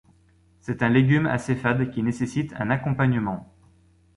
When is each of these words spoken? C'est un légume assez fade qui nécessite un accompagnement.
C'est 0.61 0.81
un 0.81 0.89
légume 0.89 1.27
assez 1.27 1.55
fade 1.55 1.91
qui 1.91 2.01
nécessite 2.01 2.55
un 2.57 2.71
accompagnement. 2.71 3.53